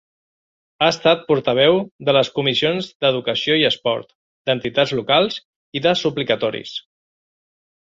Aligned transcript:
Ha 0.85 0.85
estat 0.93 1.19
portaveu 1.27 1.77
de 2.07 2.15
les 2.17 2.31
Comissions 2.37 2.89
d'Educació 3.05 3.59
i 3.61 3.67
Esport, 3.71 4.11
d'Entitats 4.51 4.97
Locals 5.03 5.39
i 5.81 5.85
de 5.89 5.97
Suplicatoris. 6.03 6.77